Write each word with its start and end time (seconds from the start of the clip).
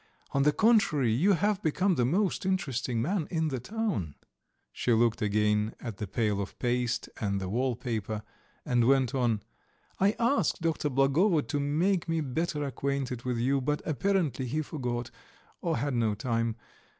On 0.31 0.41
the 0.41 0.51
contrary, 0.51 1.11
you 1.13 1.33
have 1.33 1.61
become 1.61 1.93
the 1.93 2.05
most 2.07 2.43
interesting 2.43 3.03
man 3.03 3.27
in 3.29 3.49
the 3.49 3.59
town." 3.59 4.15
She 4.71 4.91
looked 4.93 5.21
again 5.21 5.75
at 5.79 5.97
the 5.97 6.07
pail 6.07 6.41
of 6.41 6.57
paste 6.57 7.07
and 7.19 7.39
the 7.39 7.47
wallpaper, 7.49 8.23
and 8.65 8.87
went 8.87 9.13
on: 9.13 9.43
"I 9.99 10.15
asked 10.17 10.59
Dr. 10.59 10.89
Blagovo 10.89 11.41
to 11.41 11.59
make 11.59 12.09
me 12.09 12.19
better 12.21 12.63
acquainted 12.63 13.25
with 13.25 13.37
you, 13.37 13.61
but 13.61 13.83
apparently 13.85 14.47
he 14.47 14.63
forgot, 14.63 15.11
or 15.61 15.77
had 15.77 15.93
not 15.93 16.17
time. 16.17 16.55